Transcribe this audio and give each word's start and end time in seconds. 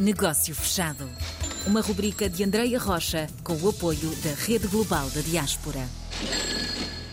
Negócio 0.00 0.54
Fechado. 0.54 1.06
Uma 1.66 1.82
rubrica 1.82 2.26
de 2.26 2.42
Andreia 2.42 2.78
Rocha 2.78 3.26
com 3.44 3.52
o 3.52 3.68
apoio 3.68 4.10
da 4.24 4.32
Rede 4.46 4.66
Global 4.66 5.10
da 5.10 5.20
Diaspora. 5.20 5.86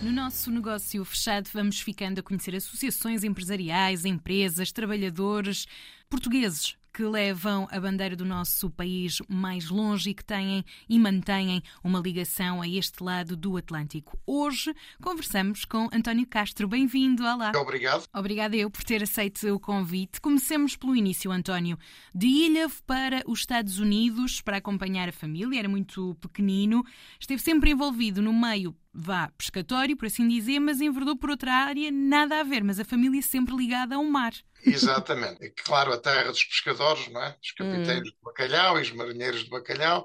No 0.02 0.10
nosso 0.10 0.50
negócio 0.50 1.04
fechado, 1.04 1.50
vamos 1.54 1.82
ficando 1.82 2.22
a 2.22 2.24
conhecer 2.24 2.56
associações 2.56 3.26
empresariais, 3.26 4.06
empresas, 4.06 4.72
trabalhadores 4.72 5.68
portugueses 6.10 6.78
que 6.98 7.04
levam 7.04 7.68
a 7.70 7.80
bandeira 7.80 8.16
do 8.16 8.26
nosso 8.26 8.72
país 8.72 9.22
mais 9.30 9.70
longe 9.70 10.10
e 10.10 10.14
que 10.16 10.26
têm 10.26 10.66
e 10.90 10.98
mantêm 10.98 11.62
uma 11.84 12.00
ligação 12.00 12.60
a 12.60 12.68
este 12.68 13.04
lado 13.04 13.38
do 13.38 13.56
Atlântico. 13.56 14.20
Hoje 14.26 14.74
conversamos 15.00 15.64
com 15.64 15.88
António 15.94 16.26
Castro. 16.26 16.68
Bem-vindo, 16.68 17.24
olá. 17.24 17.52
Obrigado. 17.56 18.06
Obrigada 18.12 18.56
eu 18.56 18.72
por 18.72 18.84
ter 18.84 19.04
aceito 19.04 19.48
o 19.54 19.60
convite. 19.60 20.20
Comecemos 20.20 20.76
pelo 20.76 20.96
início, 20.96 21.32
António. 21.32 21.78
De 22.16 22.26
Ilha 22.26 22.68
para 22.88 23.22
os 23.28 23.42
Estados 23.42 23.78
Unidos 23.78 24.42
para 24.42 24.58
acompanhar 24.58 25.08
a 25.08 25.14
família, 25.14 25.60
era 25.60 25.70
muito 25.70 26.16
pequenino, 26.16 26.84
esteve 27.20 27.44
sempre 27.44 27.70
envolvido 27.70 28.24
no 28.24 28.34
meio 28.34 28.76
vá 29.00 29.30
pescatório, 29.38 29.96
por 29.96 30.08
assim 30.08 30.28
dizer, 30.28 30.60
mas 30.60 30.82
enverdou 30.82 31.16
por 31.16 31.30
outra 31.30 31.54
área, 31.54 31.92
nada 31.92 32.40
a 32.40 32.44
ver, 32.44 32.64
mas 32.64 32.80
a 32.80 32.86
família 32.86 33.22
sempre 33.22 33.56
ligada 33.56 33.96
ao 33.96 34.04
mar. 34.04 34.34
Exatamente. 34.66 35.54
Claro, 35.64 35.94
a 35.94 35.98
terra 35.98 36.32
dos 36.32 36.44
pescadores, 36.44 37.08
não 37.10 37.22
é? 37.22 37.38
Os 37.42 37.52
capiteiros 37.52 38.10
hum. 38.10 38.12
de 38.12 38.18
bacalhau 38.24 38.80
e 38.80 38.82
os 38.82 38.92
marinheiros 38.92 39.44
de 39.44 39.50
bacalhau. 39.52 40.04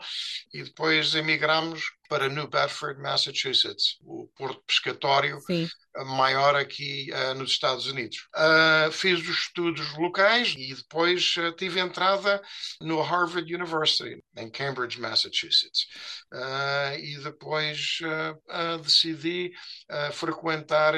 E 0.53 0.63
depois 0.63 1.15
emigramos 1.15 1.91
para 2.13 2.29
New 2.29 2.47
Bedford, 2.47 3.01
Massachusetts, 3.01 3.97
o 4.05 4.29
porto 4.37 4.63
pescatório 4.67 5.41
Sim. 5.47 5.67
maior 6.15 6.55
aqui 6.55 7.11
uh, 7.11 7.33
nos 7.39 7.53
Estados 7.53 7.87
Unidos. 7.87 8.29
Uh, 8.37 8.93
fiz 8.93 9.19
os 9.21 9.39
estudos 9.39 9.97
locais 9.97 10.55
e 10.59 10.75
depois 10.75 11.35
uh, 11.39 11.51
tive 11.53 11.81
entrada 11.81 12.43
no 12.83 13.01
Harvard 13.01 13.51
University, 13.55 14.23
em 14.37 14.51
Cambridge, 14.51 15.01
Massachusetts. 15.01 15.87
e 17.01 17.17
depois 17.23 17.99
decidi 18.83 19.53
frequentar 20.13 20.95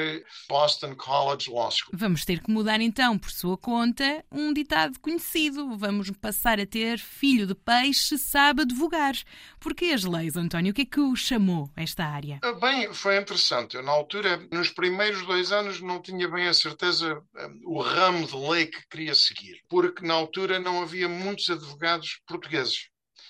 Boston 0.49 0.95
College 0.95 1.49
Law 1.49 1.71
School. 1.71 1.91
Vamos 1.93 2.25
ter 2.25 2.41
que 2.41 2.51
mudar 2.51 2.81
então, 2.81 3.17
por 3.17 3.31
sua 3.31 3.57
conta, 3.57 4.23
um 4.29 4.51
ditado 4.51 4.99
conhecido. 4.99 5.77
Vamos 5.77 6.09
passar 6.11 6.59
a 6.59 6.65
ter 6.65 6.99
filho 6.99 7.47
de 7.47 7.55
peixe 7.55 8.17
sabe 8.17 8.63
advogar. 8.63 9.15
Porque 9.59 9.85
as 9.85 10.03
leis, 10.03 10.35
António, 10.35 10.71
o 10.71 10.73
que 10.73 10.81
é 10.81 10.85
que 10.85 11.04
o 11.11 11.15
chamou 11.15 11.69
esta 11.75 12.05
área? 12.05 12.39
Ah, 12.43 12.53
bem, 12.53 12.93
foi 12.93 13.17
interessante. 13.17 13.75
Eu, 13.75 13.83
na 13.83 13.91
altura, 13.91 14.37
nos 14.51 14.69
primeiros 14.69 15.25
dois 15.25 15.51
anos, 15.51 15.81
não 15.81 16.01
tinha 16.01 16.27
bem 16.27 16.47
a 16.47 16.53
certeza 16.53 17.21
um, 17.35 17.61
o 17.65 17.81
ramo 17.81 18.27
de 18.27 18.35
lei 18.35 18.67
que 18.67 18.87
queria 18.89 19.15
seguir, 19.15 19.61
porque 19.69 20.05
na 20.05 20.13
altura 20.13 20.59
não 20.59 20.81
havia 20.81 21.07
muitos 21.07 21.49
advogados 21.49 22.19
portugueses 22.27 22.89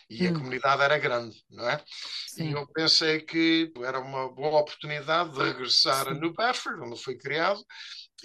e 0.09 0.28
hum. 0.28 0.31
a 0.31 0.34
comunidade 0.34 0.81
era 0.81 0.98
grande, 0.98 1.36
não 1.50 1.68
é? 1.68 1.84
Sim. 2.28 2.50
E 2.50 2.52
eu 2.52 2.68
pensei 2.68 3.22
que 3.22 3.72
era 3.84 4.00
uma 4.00 4.30
boa 4.30 4.59
oportunidade 4.59 5.31
de 5.31 5.44
regressar 5.44 6.06
Sim. 6.06 6.12
a 6.12 6.14
New 6.14 6.34
Bedford, 6.34 6.81
onde 6.81 7.02
foi 7.02 7.18
criado, 7.18 7.64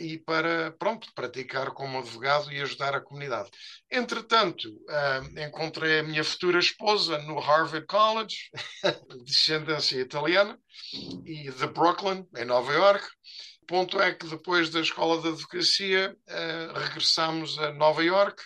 e 0.00 0.18
para, 0.18 0.72
pronto, 0.72 1.12
praticar 1.14 1.70
como 1.72 1.98
advogado 1.98 2.50
e 2.50 2.60
ajudar 2.60 2.94
a 2.94 3.00
comunidade. 3.00 3.50
Entretanto, 3.90 4.68
uh, 4.68 5.40
encontrei 5.40 6.00
a 6.00 6.02
minha 6.02 6.24
futura 6.24 6.58
esposa 6.58 7.18
no 7.18 7.38
Harvard 7.38 7.86
College, 7.86 8.36
de 8.82 9.18
descendência 9.24 10.00
italiana, 10.00 10.58
e 11.24 11.50
de 11.50 11.66
Brooklyn, 11.66 12.26
em 12.36 12.44
Nova 12.44 12.72
York. 12.72 13.06
O 13.62 13.66
ponto 13.66 14.00
é 14.00 14.12
que 14.12 14.26
depois 14.26 14.70
da 14.70 14.80
escola 14.80 15.20
de 15.20 15.28
advocacia, 15.28 16.16
uh, 16.28 16.78
regressamos 16.78 17.58
a 17.58 17.72
Nova 17.72 18.02
York, 18.02 18.42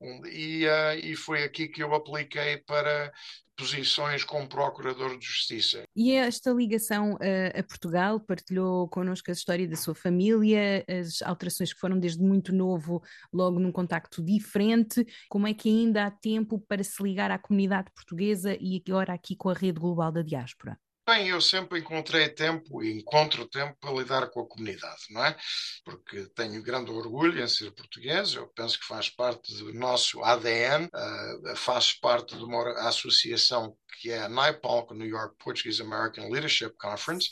e, 0.00 0.66
uh, 0.66 0.98
e 1.02 1.14
foi 1.16 1.44
aqui 1.44 1.68
que 1.68 1.82
eu 1.82 1.94
apliquei 1.94 2.58
para 2.58 3.12
posições 3.60 4.24
como 4.24 4.48
Procurador 4.48 5.18
de 5.18 5.26
Justiça. 5.26 5.82
E 5.94 6.12
esta 6.12 6.50
ligação 6.50 7.18
a, 7.20 7.58
a, 7.58 7.62
Portugal 7.62 8.18
partilhou 8.18 8.88
connosco 8.88 9.30
a 9.30 9.34
história 9.34 9.68
da 9.68 9.76
sua 9.76 9.94
família, 9.94 10.82
as 10.88 11.20
alterações 11.20 11.72
que 11.72 11.78
foram 11.78 11.98
desde 11.98 12.22
muito 12.22 12.54
novo, 12.54 13.02
logo 13.30 13.58
num 13.58 13.70
contacto 13.70 14.24
diferente. 14.24 15.04
Como 15.28 15.46
é 15.46 15.52
que 15.52 15.68
ainda 15.68 16.06
há 16.06 16.10
tempo 16.10 16.58
para 16.58 16.82
se 16.82 17.02
ligar 17.02 17.30
à 17.30 17.38
comunidade 17.38 17.90
portuguesa 17.94 18.56
e 18.58 18.82
agora 18.88 19.12
aqui 19.12 19.36
com 19.36 19.50
a 19.50 19.54
rede 19.54 19.78
global 19.78 20.10
da 20.10 20.22
diáspora? 20.22 20.78
Bem, 21.10 21.26
eu 21.26 21.40
sempre 21.40 21.80
encontrei 21.80 22.28
tempo 22.28 22.84
e 22.84 22.92
encontro 22.92 23.44
tempo 23.44 23.76
para 23.80 23.92
lidar 23.92 24.30
com 24.30 24.42
a 24.42 24.46
comunidade, 24.46 25.06
não 25.10 25.24
é? 25.24 25.36
Porque 25.84 26.26
tenho 26.36 26.62
grande 26.62 26.92
orgulho 26.92 27.42
em 27.42 27.48
ser 27.48 27.72
português, 27.72 28.34
eu 28.34 28.46
penso 28.54 28.78
que 28.78 28.86
faz 28.86 29.10
parte 29.10 29.52
do 29.56 29.74
nosso 29.74 30.22
ADN, 30.22 30.84
uh, 30.86 31.56
faz 31.56 31.92
parte 31.92 32.36
de 32.36 32.44
uma 32.44 32.62
associação 32.86 33.76
que 34.00 34.10
é 34.10 34.22
a 34.22 34.28
NIPOL, 34.28 34.88
New 34.94 35.06
York 35.06 35.36
Portuguese 35.38 35.82
American 35.82 36.28
Leadership 36.30 36.72
Conference, 36.78 37.30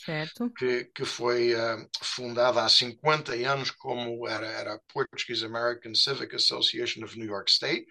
que, 0.57 0.85
que 0.95 1.05
foi 1.05 1.55
uh, 1.55 1.89
fundada 2.03 2.63
há 2.63 2.69
50 2.69 3.33
anos 3.33 3.71
como 3.71 4.27
era, 4.29 4.47
era 4.47 4.75
a 4.75 4.81
Portuguese 4.93 5.45
American 5.45 5.95
Civic 5.95 6.35
Association 6.35 7.05
of 7.05 7.19
New 7.19 7.27
York 7.27 7.51
State, 7.51 7.87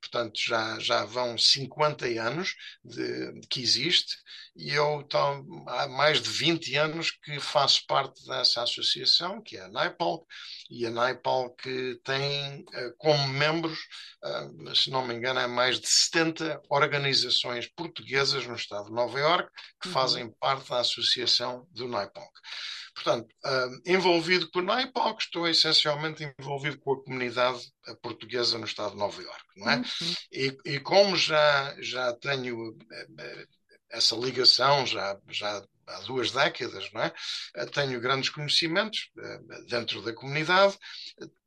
portanto 0.00 0.38
já, 0.38 0.78
já 0.78 1.04
vão 1.04 1.36
50 1.36 2.06
anos 2.20 2.54
de, 2.84 3.40
que 3.48 3.60
existe, 3.60 4.16
e 4.54 4.70
eu 4.70 5.00
então, 5.00 5.44
há 5.66 5.88
mais 5.88 6.20
de 6.20 6.28
20 6.28 6.76
anos 6.76 7.10
que 7.10 7.40
faço 7.40 7.86
parte 7.86 8.26
dessa 8.26 8.62
associação, 8.62 9.40
que 9.42 9.56
é 9.56 9.62
a 9.62 9.68
NIPOL, 9.68 10.26
e 10.70 10.86
a 10.86 10.90
NIPOL 10.90 11.54
que 11.56 11.98
tem 12.04 12.60
uh, 12.60 12.94
como 12.98 13.28
membros, 13.28 13.78
uh, 14.22 14.74
se 14.74 14.90
não 14.90 15.06
me 15.06 15.14
engano, 15.14 15.40
é 15.40 15.46
mais 15.46 15.80
de 15.80 15.88
70 15.88 16.62
organizações 16.68 17.66
portuguesas 17.68 18.11
portuguesas 18.12 18.46
no 18.46 18.54
estado 18.54 18.86
de 18.86 18.92
Nova 18.92 19.18
Iorque 19.18 19.50
que 19.80 19.88
uhum. 19.88 19.94
fazem 19.94 20.30
parte 20.38 20.68
da 20.68 20.80
associação 20.80 21.66
do 21.70 21.88
NAIPOC. 21.88 22.30
Portanto, 22.94 23.26
uh, 23.44 23.80
envolvido 23.86 24.50
com 24.50 24.58
o 24.58 24.62
NAIPOC, 24.62 25.22
estou 25.22 25.48
essencialmente 25.48 26.30
envolvido 26.38 26.78
com 26.78 26.92
a 26.92 27.02
comunidade 27.02 27.60
portuguesa 28.02 28.58
no 28.58 28.66
estado 28.66 28.92
de 28.92 28.98
Nova 28.98 29.20
Iorque, 29.22 29.60
não 29.60 29.70
é? 29.70 29.76
Uhum. 29.76 30.14
E, 30.30 30.58
e, 30.66 30.80
como 30.80 31.16
já, 31.16 31.74
já 31.80 32.12
tenho 32.14 32.70
uh, 32.70 33.46
essa 33.90 34.14
ligação, 34.14 34.86
já, 34.86 35.18
já 35.30 35.64
há 35.86 36.00
duas 36.00 36.30
décadas, 36.30 36.90
não 36.92 37.02
é? 37.02 37.12
Eh, 37.56 37.66
tenho 37.66 38.00
grandes 38.00 38.30
conhecimentos 38.30 39.10
eh, 39.18 39.38
dentro 39.68 40.02
da 40.02 40.12
comunidade. 40.12 40.76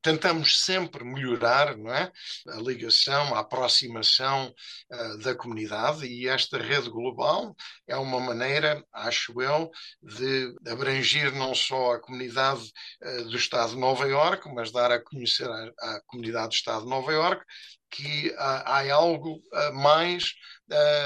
Tentamos 0.01 0.61
sempre 0.63 1.03
melhorar, 1.03 1.75
não 1.77 1.93
é? 1.93 2.11
A 2.49 2.57
ligação, 2.57 3.33
a 3.33 3.39
aproximação 3.39 4.53
uh, 4.91 5.17
da 5.17 5.33
comunidade 5.33 6.05
e 6.05 6.27
esta 6.27 6.59
rede 6.59 6.91
global 6.91 7.55
é 7.87 7.97
uma 7.97 8.19
maneira, 8.19 8.85
acho 8.93 9.41
eu, 9.41 9.71
de 10.03 10.53
abranger 10.67 11.33
não 11.33 11.55
só 11.55 11.93
a 11.93 11.99
comunidade 11.99 12.71
do 13.01 13.35
Estado 13.35 13.71
de 13.71 13.79
Nova 13.79 14.07
Iorque, 14.07 14.47
mas 14.53 14.71
dar 14.71 14.91
a 14.91 15.03
conhecer 15.03 15.49
à, 15.49 16.01
comunidade 16.05 16.49
do 16.49 16.53
Estado 16.53 16.83
de 16.83 16.89
Nova 16.89 17.11
Iorque 17.11 17.43
que 17.89 18.31
há, 18.37 18.79
há 18.79 18.93
algo 18.93 19.41
mais 19.73 20.35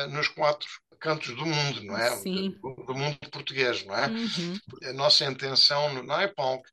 nos 0.09 0.27
quatro 0.27 0.67
cantos 0.99 1.35
do 1.35 1.45
mundo, 1.45 1.83
não 1.83 1.97
é? 1.97 2.15
Sim. 2.17 2.55
Do, 2.61 2.83
do 2.85 2.93
mundo 2.93 3.17
português, 3.31 3.85
não 3.85 3.95
é? 3.95 4.07
Uhum. 4.07 4.59
A 4.83 4.93
nossa 4.93 5.25
intenção 5.25 5.93
no 5.93 6.03
NAIPONC 6.03 6.63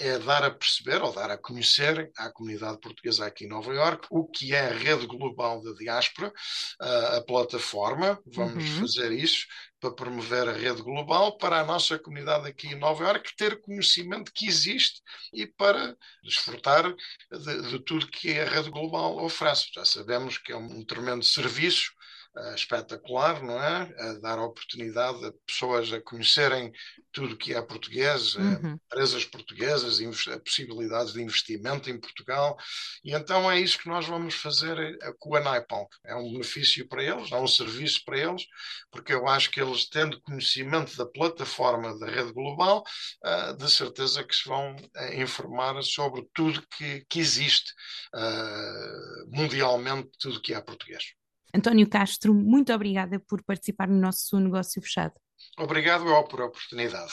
é 0.00 0.18
dar 0.18 0.42
a 0.42 0.50
perceber 0.50 1.00
ou 1.02 1.12
dar 1.12 1.30
a 1.30 1.38
conhecer 1.38 2.10
à 2.16 2.30
comunidade 2.30 2.80
portuguesa 2.80 3.26
aqui 3.26 3.44
em 3.44 3.48
Nova 3.48 3.72
Iorque 3.72 4.08
o 4.10 4.26
que 4.26 4.52
é 4.52 4.66
a 4.66 4.74
rede 4.74 5.06
global 5.06 5.62
da 5.62 5.72
diáspora, 5.72 6.32
a, 6.80 7.16
a 7.18 7.22
plataforma, 7.22 8.20
vamos 8.26 8.64
uhum. 8.64 8.80
fazer 8.80 9.12
isso 9.12 9.46
para 9.78 9.92
promover 9.92 10.48
a 10.48 10.52
rede 10.52 10.82
global 10.82 11.36
para 11.36 11.60
a 11.60 11.64
nossa 11.64 11.98
comunidade 11.98 12.48
aqui 12.48 12.68
em 12.68 12.78
Nova 12.78 13.04
Iorque 13.04 13.36
ter 13.36 13.60
conhecimento 13.60 14.32
que 14.32 14.46
existe 14.46 15.00
e 15.32 15.46
para 15.46 15.96
desfrutar 16.22 16.92
de, 17.30 17.62
de 17.70 17.78
tudo 17.80 18.08
que 18.08 18.38
a 18.38 18.48
rede 18.48 18.70
global 18.70 19.22
oferece. 19.22 19.66
Já 19.74 19.84
sabemos 19.84 20.38
que 20.38 20.52
é 20.52 20.56
um 20.56 20.84
tremendo 20.84 21.24
serviço 21.24 21.92
uh, 22.36 22.54
espetacular, 22.54 23.42
não 23.42 23.62
é? 23.62 23.94
A 23.98 24.12
dar 24.14 24.38
oportunidade 24.38 25.24
a 25.24 25.32
pessoas 25.46 25.92
a 25.92 26.00
conhecerem 26.00 26.72
tudo 27.12 27.36
que 27.36 27.54
é 27.54 27.62
português, 27.62 28.34
uhum. 28.34 28.72
empresas 28.72 29.24
portuguesas, 29.24 29.98
possibilidades 30.44 31.12
de 31.12 31.22
investimento 31.22 31.88
em 31.88 31.98
Portugal. 31.98 32.56
E 33.04 33.14
então 33.14 33.50
é 33.50 33.60
isso 33.60 33.78
que 33.78 33.88
nós 33.88 34.06
vamos 34.06 34.34
fazer 34.34 34.76
eh, 34.78 35.12
com 35.18 35.36
a 35.36 35.40
NIPONC. 35.40 35.88
É 36.04 36.14
um 36.16 36.32
benefício 36.32 36.86
para 36.88 37.02
eles, 37.02 37.30
é 37.30 37.36
um 37.36 37.46
serviço 37.46 38.02
para 38.04 38.18
eles, 38.18 38.44
porque 38.90 39.14
eu 39.14 39.28
acho 39.28 39.50
que 39.50 39.60
eles, 39.60 39.88
tendo 39.88 40.20
conhecimento 40.22 40.96
da 40.96 41.06
plataforma 41.06 41.96
da 41.98 42.06
rede 42.06 42.32
global, 42.32 42.82
uh, 43.24 43.56
de 43.56 43.70
certeza 43.70 44.24
que 44.24 44.34
se 44.34 44.48
vão 44.48 44.74
uh, 44.74 45.14
informar 45.14 45.80
sobre 45.82 46.28
tudo 46.34 46.66
que, 46.76 47.04
que 47.08 47.20
existe 47.20 47.72
uh, 48.14 49.36
mundialmente, 49.36 50.10
tudo 50.18 50.40
que 50.40 50.52
é 50.52 50.60
português. 50.60 51.14
António 51.54 51.88
Castro, 51.88 52.34
muito 52.34 52.72
obrigada 52.72 53.20
por 53.20 53.42
participar 53.44 53.88
no 53.88 53.98
nosso 53.98 54.38
negócio 54.40 54.82
fechado. 54.82 55.14
Obrigado 55.58 56.04
por 56.28 56.40
a 56.42 56.46
oportunidade. 56.46 57.12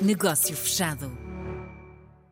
Negócio 0.00 0.56
fechado. 0.56 1.31